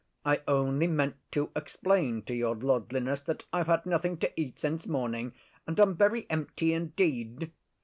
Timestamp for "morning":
4.87-5.33